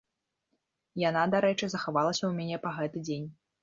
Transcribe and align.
Яна, 1.03 1.23
дарэчы, 1.37 1.65
захавалася 1.77 2.23
ў 2.25 2.33
мяне 2.43 2.57
па 2.69 2.77
гэты 2.83 2.97
дзень. 3.09 3.35